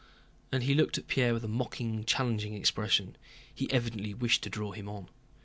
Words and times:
And 0.51 0.63
he 0.63 0.73
looked 0.73 0.97
at 0.97 1.05
Pierre 1.07 1.31
with 1.31 1.43
a 1.43 1.47
mocking, 1.47 2.05
challenging 2.05 2.55
expression. 2.55 3.15
He 3.53 3.69
evidently 3.71 4.15
wished 4.15 4.41
to 4.41 4.49
draw 4.49 4.71
him 4.71 4.89
on. 4.89 5.09